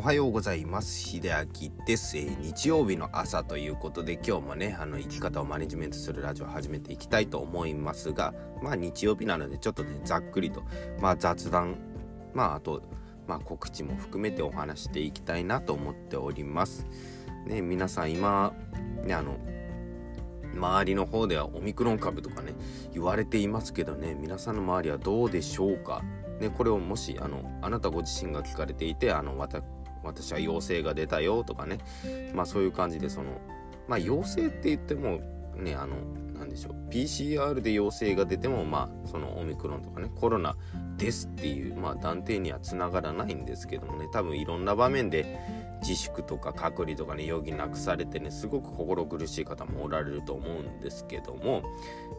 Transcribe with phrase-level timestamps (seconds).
[0.00, 0.98] おはようございます。
[0.98, 8.32] 秀明です、えー、日曜日の朝ということで今日もねあの生き方をマネジメントするラジオを始めていきたいと思いますが
[8.62, 10.62] まあ日曜日なのでちょっとねざっくりと
[11.02, 11.76] まあ雑談
[12.32, 12.80] まああと
[13.28, 16.86] まあ告知も含めてお話していきたいなと思っております。
[17.46, 18.54] ね皆さん今
[19.04, 19.36] ねあの
[20.54, 22.54] 周りの方ではオミクロン株とかね
[22.94, 26.02] 言われていますけどね皆さんの周りはどうでしょうか？
[26.40, 29.62] ね、これをもしあのあなたご自身が聞かれていてあの私
[30.02, 31.78] 私は陽性が出たよとかね。
[32.34, 33.30] まあそういう感じでその
[33.88, 35.20] まあ陽性って言っても
[35.56, 35.96] ねあの
[36.38, 36.90] 何でしょう。
[36.90, 40.56] PCR で陽性が出てもまあそのオミクロンとかねコロナ
[40.96, 44.08] ですっていうまあ断定にはつながらないんですけどもね。
[44.12, 45.38] 多分いろんな場面で
[45.82, 51.62] 自粛とか隔離とかね余儀なくされてねすごく心苦しい方もおられると思うんですけども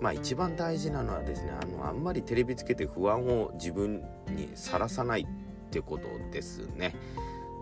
[0.00, 5.26] まあ一番大事なのはですねあのあんまりテレビつけて不安を自分にさらさないっ
[5.70, 6.94] てことですね。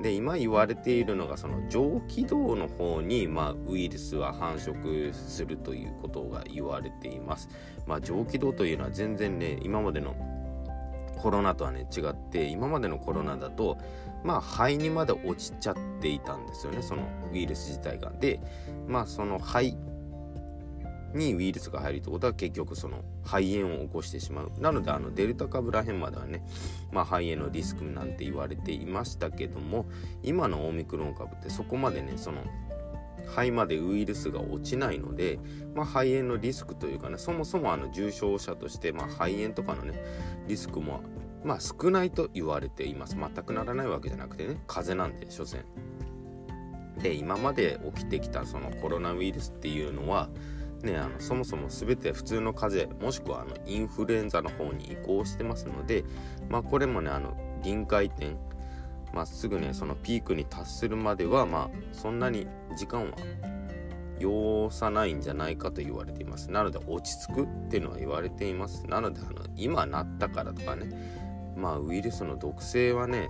[0.03, 7.49] で今言われているのがその上気道の方に、まあ、ウイルスは繁殖するということが言われています。
[7.87, 10.15] まあ、上気道というのは全然ね今までの
[11.21, 13.77] コロナとはね違って今までのコロナだと
[14.23, 17.03] まあ肺にまで落ちちゃっていたんですよねその
[17.33, 18.11] ウイルス自体が。
[18.11, 18.41] で
[18.87, 19.77] まあその肺
[21.15, 24.53] にウイルスが入るってことは結局その肺炎を起こしてしまう。
[24.59, 26.45] なのであのデルタ株らへんまではね、
[26.93, 29.87] まあ、肺炎のリスクなんて言われていましたけども
[30.23, 32.43] 今のオミクロン株ってそこまでねその
[33.27, 35.39] 肺までウイルスが落ちないので、
[35.75, 40.03] まあ、肺炎のリスクというかねそもそもあの重症者として、まあ、肺炎とかのね
[40.47, 41.01] リスクも
[41.45, 43.17] まあ少ないと言われています。
[43.17, 45.65] 全くならないわけじゃなくてね風邪なんで所詮。
[47.01, 50.29] で今まで起きてきたそのコロナウイルスっていうのは
[50.83, 56.05] ね、あのそもそも全て普通の風邪もしくはあのインフルエンザの方に移行してますので、
[56.49, 58.37] まあ、これもねあの臨界点、
[59.13, 63.17] まあ、すぐねそのピークに達するまでは、まあ、そんなに時間は
[64.21, 66.51] 要さないんじゃないかと言われています。
[66.51, 68.87] なので落ち着くっていうのは言われています。
[68.87, 70.89] なのであの今なったからとかね
[71.57, 73.29] まあウイルスの毒性はね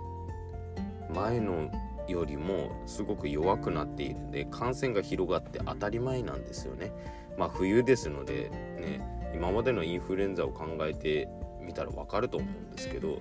[1.15, 1.71] 前の
[2.09, 6.93] よりもすごく弱くなっているんで感染が広がって当たり前なんですよね。
[7.37, 11.29] まあ冬ですのでね今までのインフルエンザを考えて
[11.61, 13.21] みたらわかると思うんですけど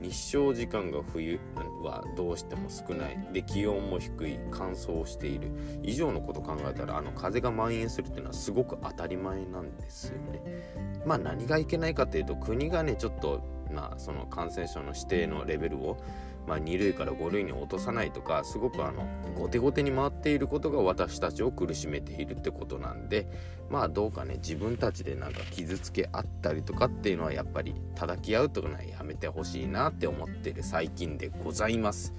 [0.00, 1.40] 日照時間が冬
[1.82, 5.50] はどうしても少ないで気温も低い乾燥している
[5.82, 11.02] 以上のこと考えたらあの風が蔓延するっていうのはすごく当たり前なんですよね。
[11.06, 15.98] まあ何がいけないかというと国がねちょっとまその感染症の指定のレベルを
[16.46, 19.06] まあ、2類から5類に落とさないとかすごくあの
[19.36, 23.28] 後手後手に回っていることが私たちを苦しめているってことなんで
[23.68, 32.14] まあどうかね自分たちでなんか傷つけ合ったりとかっていうのはやっぱり叩き合うとかねやめてほしいなって思ってる最近でございます。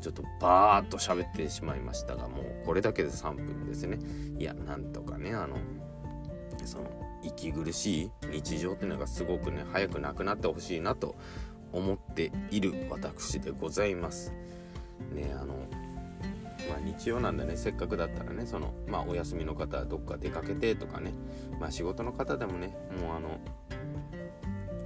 [0.00, 3.98] ちょっとバーッと喋ってしまいましたがもうこれだけで3分ですね
[4.38, 5.56] いやなんとかねあの
[6.64, 6.84] その
[7.22, 11.16] 息苦しい日常っていうのがすごくね早くなくなってほしいなと
[11.72, 14.32] 思っている私でございます。
[15.12, 15.54] ねあの
[16.68, 21.12] まあ、日曜なんでねせっかくだったらねその、まあ、お休みの方はどっか出かけてとかね、
[21.58, 23.38] まあ、仕事の方でもねもうあの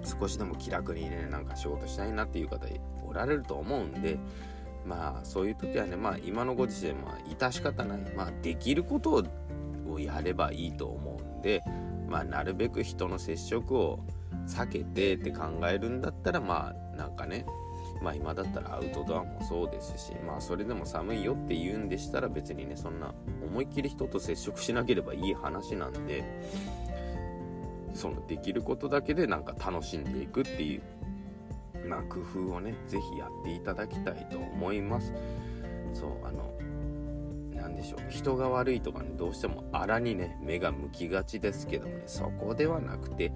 [0.04, 2.66] 少しでも気楽にねなんか仕事したいなっていう方
[3.04, 4.19] おられると思うんで
[4.87, 9.25] まあそういう時はねまあ今のご時世まあ致し方ないまあできること
[9.88, 11.62] をやればいいと思うんで
[12.12, 13.98] まあなるべく人の接触を
[14.46, 17.46] 避けてって考えるんだったらまあなんかね
[18.02, 26.22] まあ今だったらアウトドアもそうですしまあそれでも寒いよって言うんでしたら別にねそんな思いっきり人と接触しなければいい話なんで
[27.94, 30.82] そのできることだけでなんか楽しんでいくっていう
[31.88, 35.14] まあ工夫をね是非やっていただきたいと思います。
[35.94, 36.52] そうあの
[37.62, 43.32] 何でしょう人が悪いとかねどうしても荒にね目が向きがちですけどもねそこではなくて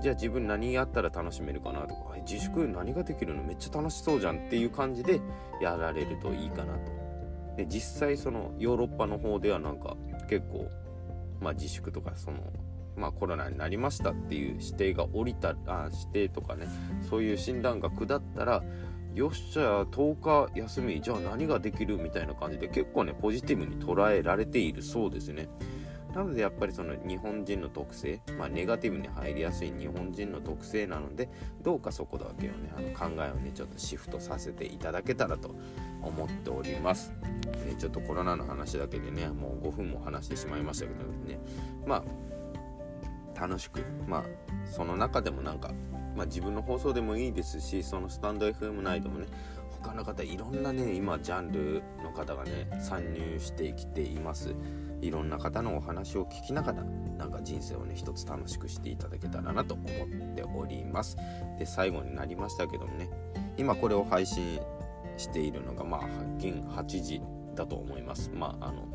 [0.00, 3.42] じゃあ自分何やったら楽しめるかなとか自粛何ができるの？
[3.42, 5.20] めっちゃ楽しそうじゃんっていう感じで
[5.60, 6.92] やられるといいかなと。
[7.56, 9.96] で実際そのヨーロッパの方ではなんか
[10.28, 10.70] 結構、
[11.40, 12.38] まあ、自粛とかその、
[12.96, 16.66] まあ、コロナになりましたっていう指定が降りたあ指定とかね
[17.10, 18.62] そういう診断が下ったら
[19.14, 25.48] よっしゃ10日休みじゃあ何ができるみたいな感じで結構ねポジティブに捉えられているそうですね。
[26.14, 31.28] なのでやっぱりその日本人の特性、まあ、ネガティブに入りやすい日本人の特性なので
[31.62, 35.54] どうかそこだけをねあの考えをねちょっとシフトさせていただけたらと
[36.02, 37.12] 思っております、
[37.64, 41.38] ね、ちょっとコロナの話だけでねもう5分も話してしまいましたけどね。
[41.86, 44.24] まあ楽しくまあ
[44.66, 45.70] その中でもなんか、
[46.16, 49.26] まあ、自分の放送でもいいですしそのスタンド FM 内でもね
[49.80, 54.54] かなかいろんなね今ジャンルの方がね参入してきています。
[55.00, 56.84] いろんな方のお話を聞きながら
[57.16, 59.88] なんか人生をね一つ楽しくしていただけたらなと思っ
[60.34, 61.16] ております。
[61.58, 63.08] で最後になりましたけどもね
[63.56, 64.60] 今これを配信
[65.16, 66.00] しているのがまあ
[66.38, 67.22] 現8時
[67.54, 68.30] だと思います。
[68.34, 68.86] まああの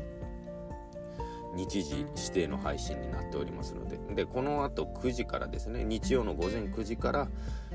[1.56, 7.28] 日時指定の配信になっておりますのででこのあと9時からですね日曜の午前9時から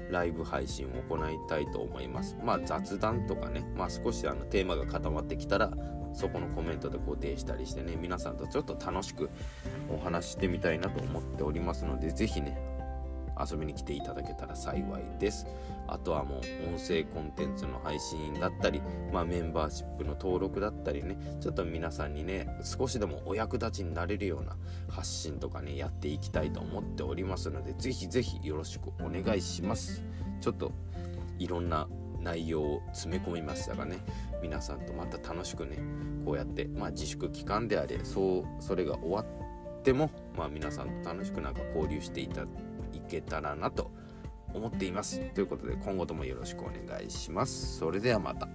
[0.10, 2.38] ライブ配信を行いたいと思います。
[2.44, 5.72] まあ雑談とかねまあ少しあのテーマが固まってきたら
[6.14, 9.30] そこのコメントで固定したりしてね皆さんとちょっと楽しく
[9.90, 12.58] お話してみたいなと思っておりますので是非ね
[13.40, 15.46] 遊びに来ていただけたら幸いです。
[15.88, 18.82] あとはもう音声コンテンツの配信だったり、
[19.12, 24.56] まあ、メンバーシップの登録だったりねちょっと皆さんにね少しでもお役立ちになれるような
[24.88, 30.02] 発信とかねやっていきたいと思っておりますのでぜひぜひよろしくお願いします。
[30.40, 30.72] ちょっと
[31.40, 31.88] いろんな
[32.22, 33.98] 内容を詰め込みましたがね
[34.42, 35.78] 皆さんとまた楽しくね
[36.26, 42.46] こうやってまあ自粛期間であれそうそれが終わってもまあ皆さんと楽しくなんか交流していた
[42.94, 43.92] いけたらなと
[44.54, 45.20] 思っています。
[45.34, 47.80] ということで今後ともよろしくお願いします。
[47.80, 48.48] それではまた。